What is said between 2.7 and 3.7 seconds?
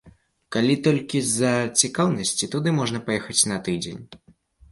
можна паехаць на